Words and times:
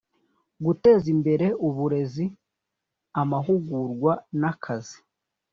Guteza 0.65 1.05
imbere 1.15 1.47
uburezi 1.67 2.25
amahugurwa 3.21 4.11
n 4.39 4.41
akazi 4.51 4.97